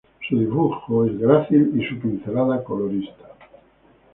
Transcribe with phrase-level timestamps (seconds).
[0.27, 3.29] Su dibujo es grácil y su pincelada colorista.